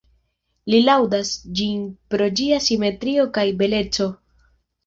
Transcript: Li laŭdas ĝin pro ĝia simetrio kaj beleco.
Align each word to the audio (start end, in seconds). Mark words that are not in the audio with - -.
Li 0.73 0.77
laŭdas 0.85 1.33
ĝin 1.59 1.83
pro 2.13 2.31
ĝia 2.39 2.59
simetrio 2.69 3.29
kaj 3.39 3.47
beleco. 3.63 4.13